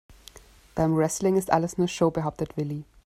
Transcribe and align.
Beim 0.73 0.97
Wrestling 0.97 1.37
ist 1.37 1.51
alles 1.51 1.77
nur 1.77 1.87
Show, 1.87 2.09
behauptet 2.09 2.57
Willi. 2.57 2.85